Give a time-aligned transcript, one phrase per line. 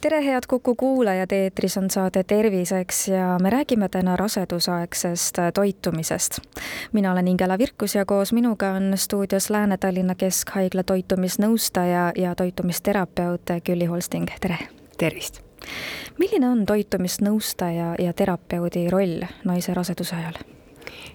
[0.00, 6.38] tere, head Kuku kuulajad, eetris on saade Terviseks ja me räägime täna rasedusaegsest toitumisest.
[6.92, 13.84] mina olen Ingela Virkus ja koos minuga on stuudios Lääne-Tallinna Keskhaigla toitumisnõustaja ja toitumisterapeut Külli
[13.84, 14.58] Holsting, tere!
[14.98, 15.40] tervist!
[16.18, 20.59] milline on toitumisnõustaja ja terapeudi roll naise raseduse ajal?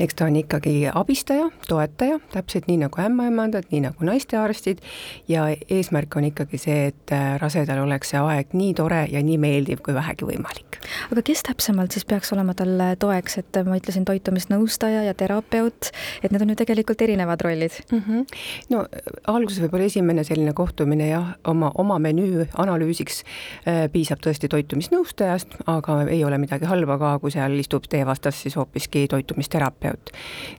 [0.00, 4.82] Eks ta on ikkagi abistaja, toetaja, täpselt nii nagu ämmaemandad, nii nagu naistearstid
[5.28, 9.38] ja eesmärk on ikkagi see, et äh, rasedal oleks see aeg nii tore ja nii
[9.40, 10.78] meeldiv kui vähegi võimalik.
[11.10, 15.90] aga kes täpsemalt siis peaks olema talle toeks, et ma ütlesin toitumisnõustaja ja terapeut,
[16.22, 18.02] et need on ju tegelikult erinevad rollid mm.
[18.06, 18.26] -hmm.
[18.74, 18.84] no
[19.32, 23.22] alguses võib-olla esimene selline kohtumine jah, oma, oma menüü analüüsiks
[23.66, 28.42] äh, piisab tõesti toitumisnõustajast, aga ei ole midagi halba ka, kui seal istub teie vastas
[28.42, 30.12] siis hoopiski toitumisterapeut terapeut.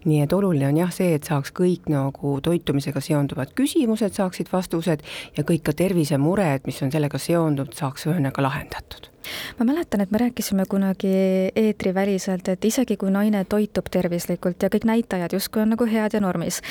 [0.06, 5.06] nii et oluline on jah see, et saaks kõik nagu toitumisega seonduvad küsimused saaksid vastused
[5.38, 9.12] ja kõik ka tervisemured, mis on sellega seondunud, saaks ühesõnaga lahendatud
[9.60, 11.12] ma mäletan, et me rääkisime kunagi
[11.56, 16.22] eetriväliselt, et isegi kui naine toitub tervislikult ja kõik näitajad justkui on nagu head ja
[16.24, 16.62] normis,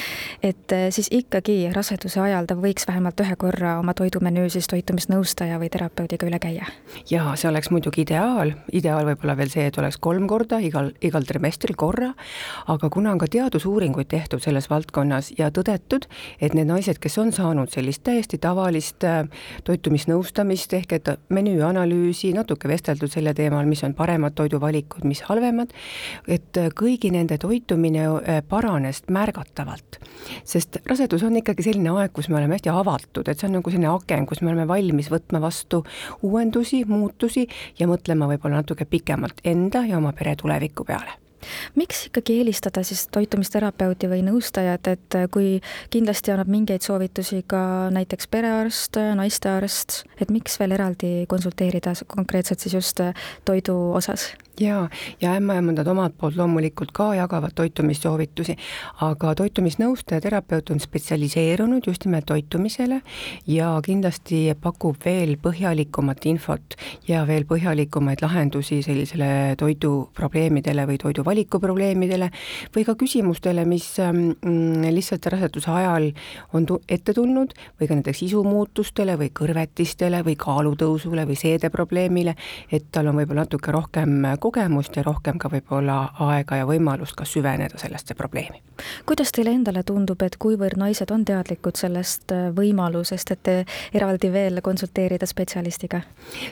[0.43, 5.59] et eh, siis ikkagi raseduse ajal ta võiks vähemalt ühe korra oma toidumenüü siis toitumisnõustaja
[5.63, 6.69] või terapeudiga üle käia.
[7.11, 11.27] jaa, see oleks muidugi ideaal, ideaal võib-olla veel see, et oleks kolm korda igal, igal
[11.27, 12.13] trimestril korra,
[12.67, 16.09] aga kuna on ka teadusuuringuid tehtud selles valdkonnas ja tõdetud,
[16.41, 19.25] et need naised, kes on saanud sellist täiesti tavalist eh,
[19.65, 25.75] toitumisnõustamist ehk et menüü analüüsi, natuke vesteldud selle teemal, mis on paremad toiduvalikud, mis halvemad,
[26.31, 30.01] et kõigi nende toitumine äh, paranes märgatavalt.
[30.47, 33.75] sest rasedus on ikkagi selline aeg, kus me oleme hästi avatud, et see on nagu
[33.75, 35.83] selline aken, kus me oleme valmis võtma vastu
[36.23, 37.47] uuendusi, muutusi
[37.79, 41.26] ja mõtlema võib-olla natuke pikemalt enda ja oma pere tuleviku peale
[41.75, 45.61] miks ikkagi eelistada siis toitumisterapeuti või nõustajat, et kui
[45.91, 52.79] kindlasti annab mingeid soovitusi ka näiteks perearst, naistearst, et miks veel eraldi konsulteerida konkreetselt siis
[52.81, 53.01] just
[53.45, 54.33] toidu osas?
[54.61, 54.89] jaa,
[55.21, 58.57] ja ämmaemandad omalt poolt loomulikult ka jagavad toitumissoovitusi,
[59.05, 63.03] aga toitumisnõustaja terapeut on spetsialiseerunud just nimelt toitumisele
[63.53, 69.29] ja kindlasti pakub veel põhjalikumat infot ja veel põhjalikumaid lahendusi sellisele
[69.61, 71.26] toiduprobleemidele või toiduvaliku
[71.61, 72.31] probleemidele
[72.75, 76.13] või ka küsimustele, mis mm, lihtsalt raseduse ajal
[76.53, 82.37] on tu-, ette tulnud või ka näiteks isumuutustele või kõrvetistele või kaalutõusule või seedeprobleemile,
[82.73, 87.25] et tal on võib-olla natuke rohkem kogemust ja rohkem ka võib-olla aega ja võimalust ka
[87.25, 88.63] süveneda sellesse probleemi.
[89.07, 93.49] kuidas teile endale tundub, et kuivõrd naised on teadlikud sellest äh, võimalusest, et
[93.95, 96.03] eraldi veel konsulteerida spetsialistiga?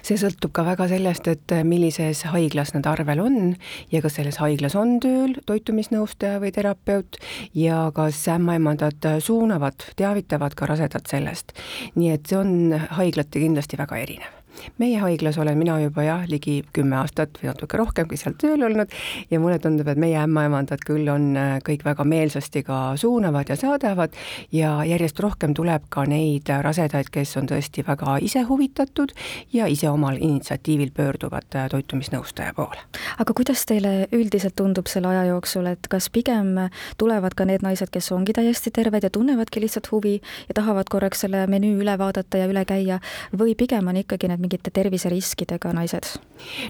[0.03, 3.57] see sõltub ka väga sellest, et äh, millises haiglas nad arvel on
[3.93, 7.19] ja kas selles haiglas on tööl toitumisnõustaja või terapeut
[7.55, 11.53] ja kas ämmaemandad suunavad, teavitavad ka rasedat sellest.
[11.95, 14.44] nii et see on haiglati kindlasti väga erinev
[14.79, 18.93] meie haiglas olen mina juba jah, ligi kümme aastat või natuke rohkemgi seal tööl olnud
[19.31, 23.57] ja mulle tundub, et meie ämmaemandad küll on äh, kõik väga meelsasti ka suunavad ja
[23.59, 24.15] saadavad
[24.53, 29.15] ja järjest rohkem tuleb ka neid rasedaid, kes on tõesti väga ise huvitatud
[29.53, 32.81] ja ise omal initsiatiivil pöörduvad äh, toitumisnõustaja poole.
[33.19, 36.57] aga kuidas teile üldiselt tundub selle aja jooksul, et kas pigem
[37.01, 41.25] tulevad ka need naised, kes ongi täiesti terved ja tunnevadki lihtsalt huvi ja tahavad korraks
[41.25, 43.01] selle menüü üle vaadata ja üle käia
[43.37, 46.07] või pigem on ikkagi need mingite terviseriskidega naised?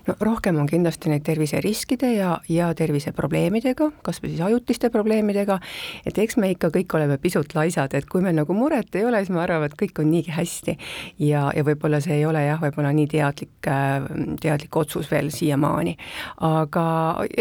[0.07, 5.59] no rohkem on kindlasti neid terviseriskide ja, ja terviseprobleemidega, kas või siis ajutiste probleemidega,
[6.07, 9.21] et eks me ikka kõik oleme pisut laisad, et kui meil nagu muret ei ole,
[9.21, 10.77] siis me arvame, et kõik on niigi hästi.
[11.19, 14.09] ja, ja võib-olla see ei ole jah, võib-olla nii teadlik, äh,
[14.41, 15.97] teadlik otsus veel siiamaani.
[16.41, 16.85] aga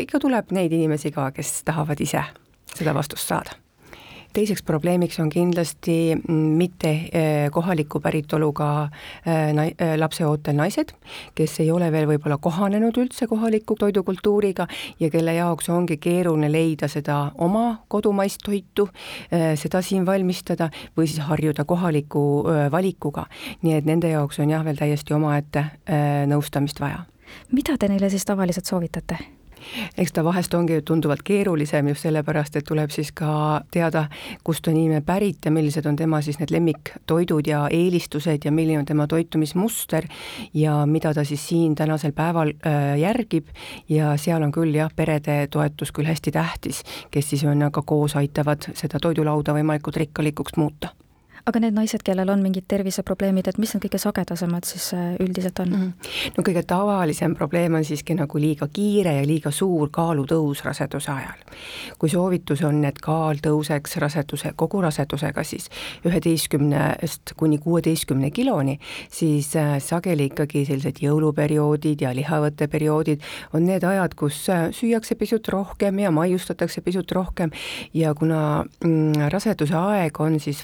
[0.06, 2.24] ikka tuleb neid inimesi ka, kes tahavad ise
[2.74, 3.63] seda vastust saada
[4.34, 8.68] teiseks probleemiks on kindlasti mitte eh, kohaliku päritoluga
[9.26, 10.94] eh, nai-, eh, lapseootel naised,
[11.36, 14.68] kes ei ole veel võib-olla kohanenud üldse kohaliku toidukultuuriga
[15.00, 18.88] ja kelle jaoks ongi keeruline leida seda oma kodumaist toitu,
[19.30, 22.24] seda siin valmistada või siis harjuda kohaliku
[22.72, 23.26] valikuga.
[23.62, 25.66] nii et nende jaoks on jah, veel täiesti omaette
[26.30, 27.06] nõustamist vaja.
[27.52, 29.43] mida te neile siis tavaliselt soovitate?
[29.98, 34.06] Eks ta vahest ongi tunduvalt keerulisem just sellepärast, et tuleb siis ka teada,
[34.44, 38.80] kust on inimene pärit ja millised on tema siis need lemmiktoidud ja eelistused ja milline
[38.80, 40.08] on tema toitumismuster
[40.54, 43.48] ja mida ta siis siin tänasel päeval äh, järgib.
[43.90, 48.16] Ja seal on küll jah, perede toetus küll hästi tähtis, kes siis on aga koos
[48.20, 50.94] aitavad seda toidulauda võimalikult rikkalikuks muuta
[51.44, 55.60] aga need naised, kellel on mingid terviseprobleemid, et mis need kõige sagedasemad siis äh, üldiselt
[55.60, 55.82] on mm?
[55.82, 56.34] -hmm.
[56.38, 61.44] no kõige tavalisem probleem on siiski nagu liiga kiire ja liiga suur kaalutõus raseduse ajal.
[62.00, 65.70] kui soovitus on, et kaal tõuseks raseduse, kogu rasedusega siis
[66.06, 68.80] üheteistkümnest kuni kuueteistkümne kiloni,
[69.12, 73.22] siis äh, sageli ikkagi sellised jõuluperioodid ja lihavõtteperioodid
[73.54, 77.52] on need ajad, kus äh, süüakse pisut rohkem ja maiustatakse pisut rohkem
[77.94, 80.64] ja kuna mm, raseduse aeg on siis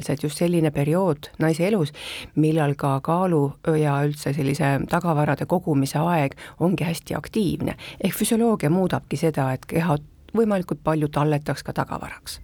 [0.00, 1.92] füsioloogiliselt just selline periood naise elus,
[2.36, 7.76] millal ka kaalu ja üldse sellise tagavarade kogumise aeg ongi hästi aktiivne.
[8.02, 9.98] ehk füsioloogia muudabki seda, et keha
[10.36, 12.40] võimalikult palju talletaks ka tagavaraks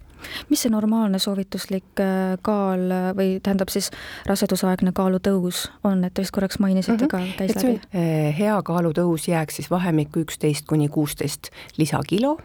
[0.49, 3.89] mis see normaalne soovituslik äh, kaal või tähendab siis
[4.25, 7.33] rasedusaegne kaalutõus on, et te vist korraks mainisite mm -hmm.
[7.33, 7.79] ka, käis läbi?
[7.95, 12.37] Äh, hea kaalutõus jääks siis vahemikku üksteist kuni kuusteist lisakilo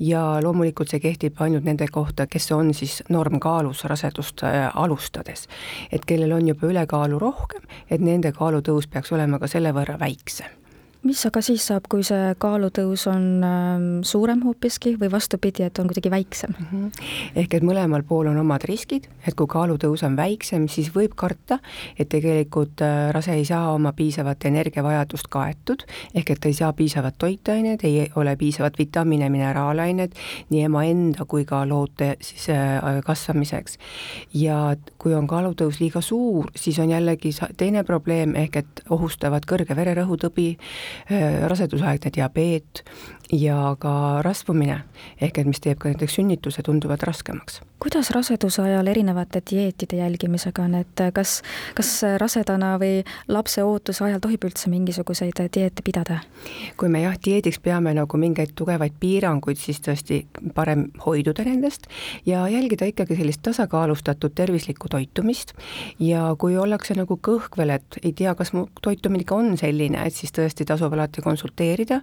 [0.00, 5.48] ja loomulikult see kehtib ainult nende kohta, kes on siis normkaalus rasedust äh, alustades.
[5.92, 10.65] et kellel on juba ülekaalu rohkem, et nende kaalutõus peaks olema ka selle võrra väiksem
[11.06, 15.90] mis aga siis saab, kui see kaalutõus on äh, suurem hoopiski või vastupidi, et on
[15.90, 16.66] kuidagi väiksem mm?
[16.70, 17.06] -hmm.
[17.42, 21.58] ehk et mõlemal pool on omad riskid, et kui kaalutõus on väiksem, siis võib karta,
[21.98, 26.72] et tegelikult äh, rase ei saa oma piisavat energiavajadust kaetud, ehk et ta ei saa
[26.72, 30.14] piisavat toitained, ei ole piisavat vitamiine, mineraalainet
[30.50, 33.78] nii ema enda kui ka loote siis äh, kasvamiseks.
[34.34, 39.76] ja kui on kaalutõus liiga suur, siis on jällegi teine probleem, ehk et ohustavad kõrge
[39.76, 40.56] vererõhutõbi,
[41.48, 42.84] rasedusaegne diabeet
[43.32, 44.80] ja ka rasvumine,
[45.20, 47.60] ehk et mis teeb ka näiteks sünnituse tunduvalt raskemaks.
[47.82, 51.42] Kuidas raseduse ajal erinevate dieetide jälgimisega on, et kas,
[51.76, 56.22] kas rasedana või lapse ootuse ajal tohib üldse mingisuguseid dieete pidada?
[56.80, 60.22] kui me jah, dieediks peame nagu mingeid tugevaid piiranguid, siis tõesti
[60.56, 61.88] parem hoiduda nendest
[62.26, 65.52] ja jälgida ikkagi sellist tasakaalustatud tervislikku toitumist
[66.00, 70.16] ja kui ollakse nagu kõhkvel, et ei tea, kas mu toitumine ikka on selline, et
[70.16, 72.00] siis tõesti tasub alati konsulteerida,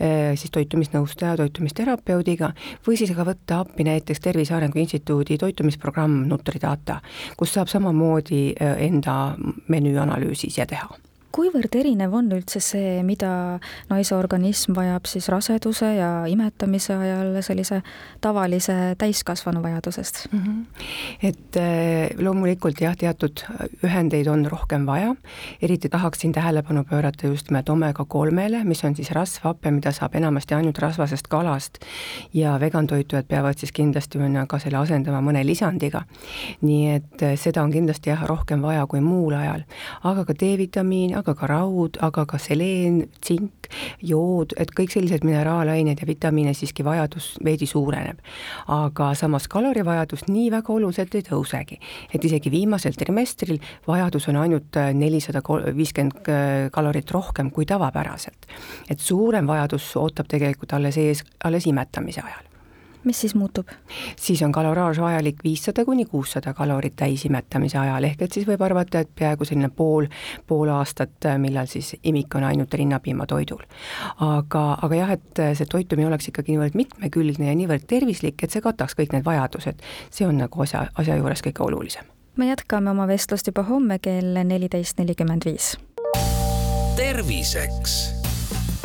[0.00, 2.52] eh, siis toitumisnõustaja, toitumisterapeudiga
[2.86, 7.00] või siis ka võtta appi näiteks Tervise Arengu Instituudi toitumisprogramm Nutridata,
[7.36, 9.36] kus saab samamoodi eh, enda
[9.68, 10.90] menüüanalüüsi ise teha
[11.32, 13.58] kuivõrd erinev on üldse see, mida
[13.90, 17.80] naise organism vajab siis raseduse ja imetamise ajal sellise
[18.22, 20.42] tavalise täiskasvanu vajadusest mm?
[20.42, 20.88] -hmm.
[21.22, 23.44] et eh, loomulikult jah, teatud
[23.84, 25.14] ühendeid on rohkem vaja,
[25.62, 30.54] eriti tahaksin tähelepanu pöörata just nimelt omega kolmele, mis on siis rasvhappe, mida saab enamasti
[30.54, 31.78] ainult rasvasest kalast
[32.34, 34.18] ja vegantoitujad peavad siis kindlasti
[34.48, 36.02] ka selle asendama mõne lisandiga.
[36.60, 39.62] nii et eh, seda on kindlasti jah, rohkem vaja kui muul ajal,
[40.02, 43.70] aga ka D-vitamiin, aga ka raud, aga ka seleen, tsink,
[44.04, 48.20] jood, et kõik sellised mineraalained ja vitamiine siiski vajadus veidi suureneb.
[48.68, 51.78] aga samas kalorivajadus nii väga oluliselt ei tõusegi,
[52.12, 56.30] et isegi viimasel trimestril vajadus on ainult nelisada viiskümmend
[56.72, 58.46] kalorit rohkem kui tavapäraselt.
[58.90, 62.51] et suurem vajadus ootab tegelikult alles ees, alles imetamise ajal
[63.04, 63.68] mis siis muutub?
[64.16, 69.02] siis on kaloraaž vajalik viissada kuni kuussada kalorit täisimetamise ajal, ehk et siis võib arvata,
[69.02, 70.06] et peaaegu selline pool,
[70.46, 73.62] pool aastat, millal siis imik on ainult rinnapiimatoidul.
[74.20, 78.64] aga, aga jah, et see toitumine oleks ikkagi niivõrd mitmekülgne ja niivõrd tervislik, et see
[78.64, 82.04] kataks kõik need vajadused, see on nagu asja, asja juures kõige olulisem.
[82.36, 85.76] me jätkame oma vestlust juba homme kell neliteist nelikümmend viis.
[86.96, 88.21] terviseks